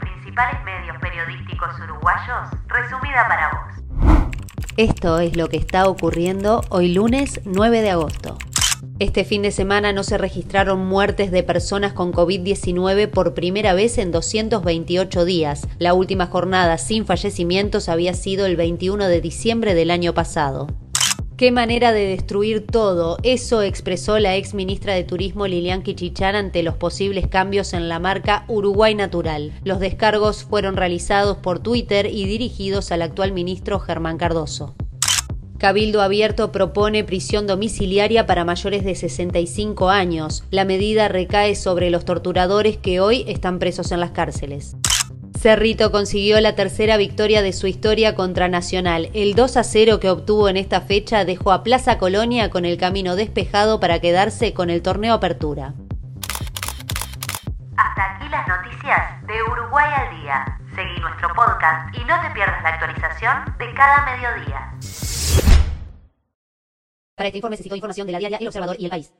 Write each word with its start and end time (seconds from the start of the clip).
principales 0.00 0.64
medios 0.64 0.96
periodísticos 1.00 1.70
uruguayos, 1.80 2.50
resumida 2.66 3.26
para 3.28 3.50
vos. 3.50 4.28
Esto 4.76 5.20
es 5.20 5.36
lo 5.36 5.48
que 5.48 5.56
está 5.56 5.88
ocurriendo 5.88 6.62
hoy 6.70 6.92
lunes 6.92 7.40
9 7.44 7.82
de 7.82 7.90
agosto. 7.90 8.36
Este 8.98 9.24
fin 9.24 9.42
de 9.42 9.50
semana 9.50 9.92
no 9.92 10.02
se 10.02 10.18
registraron 10.18 10.86
muertes 10.86 11.30
de 11.30 11.42
personas 11.42 11.92
con 11.92 12.12
COVID-19 12.12 13.10
por 13.10 13.34
primera 13.34 13.74
vez 13.74 13.98
en 13.98 14.12
228 14.12 15.24
días. 15.24 15.66
La 15.78 15.94
última 15.94 16.26
jornada 16.26 16.78
sin 16.78 17.06
fallecimientos 17.06 17.88
había 17.88 18.14
sido 18.14 18.46
el 18.46 18.56
21 18.56 19.06
de 19.06 19.20
diciembre 19.20 19.74
del 19.74 19.90
año 19.90 20.14
pasado. 20.14 20.68
Qué 21.36 21.50
manera 21.50 21.92
de 21.92 22.06
destruir 22.06 22.64
todo, 22.64 23.18
eso 23.24 23.60
expresó 23.60 24.20
la 24.20 24.36
ex 24.36 24.54
ministra 24.54 24.94
de 24.94 25.02
Turismo 25.02 25.48
Lilian 25.48 25.82
Kichichar 25.82 26.36
ante 26.36 26.62
los 26.62 26.76
posibles 26.76 27.26
cambios 27.26 27.72
en 27.72 27.88
la 27.88 27.98
marca 27.98 28.44
Uruguay 28.46 28.94
Natural. 28.94 29.52
Los 29.64 29.80
descargos 29.80 30.44
fueron 30.44 30.76
realizados 30.76 31.36
por 31.38 31.58
Twitter 31.58 32.06
y 32.06 32.26
dirigidos 32.26 32.92
al 32.92 33.02
actual 33.02 33.32
ministro 33.32 33.80
Germán 33.80 34.16
Cardoso. 34.16 34.76
Cabildo 35.58 36.02
Abierto 36.02 36.52
propone 36.52 37.02
prisión 37.02 37.48
domiciliaria 37.48 38.26
para 38.26 38.44
mayores 38.44 38.84
de 38.84 38.94
65 38.94 39.90
años. 39.90 40.44
La 40.52 40.64
medida 40.64 41.08
recae 41.08 41.56
sobre 41.56 41.90
los 41.90 42.04
torturadores 42.04 42.76
que 42.76 43.00
hoy 43.00 43.24
están 43.26 43.58
presos 43.58 43.90
en 43.90 43.98
las 43.98 44.12
cárceles. 44.12 44.76
Cerrito 45.44 45.92
consiguió 45.92 46.40
la 46.40 46.54
tercera 46.54 46.96
victoria 46.96 47.42
de 47.42 47.52
su 47.52 47.66
historia 47.66 48.14
contra 48.14 48.48
Nacional. 48.48 49.10
El 49.12 49.34
2 49.34 49.58
a 49.58 49.62
0 49.62 50.00
que 50.00 50.08
obtuvo 50.08 50.48
en 50.48 50.56
esta 50.56 50.80
fecha 50.80 51.26
dejó 51.26 51.52
a 51.52 51.62
Plaza 51.62 51.98
Colonia 51.98 52.48
con 52.48 52.64
el 52.64 52.78
camino 52.78 53.14
despejado 53.14 53.78
para 53.78 54.00
quedarse 54.00 54.54
con 54.54 54.70
el 54.70 54.80
torneo 54.80 55.12
Apertura. 55.12 55.74
Hasta 57.76 58.16
aquí 58.16 58.28
las 58.30 58.48
noticias 58.48 59.26
de 59.26 59.42
Uruguay 59.42 59.90
al 59.94 60.22
día. 60.22 60.60
Seguí 60.74 60.98
nuestro 61.02 61.28
podcast 61.34 61.94
y 61.94 61.98
no 62.04 62.18
te 62.22 62.30
pierdas 62.30 62.62
la 62.62 62.68
actualización 62.70 63.58
de 63.58 63.74
cada 63.74 64.16
mediodía. 64.16 64.72
Para 67.16 67.26
este 67.26 67.36
informe 67.36 67.58
se 67.58 67.64
citó 67.64 67.76
información 67.76 68.06
de 68.06 68.14
la 68.14 68.18
diaria 68.18 68.38
El 68.38 68.46
Observador 68.46 68.76
y 68.78 68.84
El 68.84 68.90
País. 68.90 69.12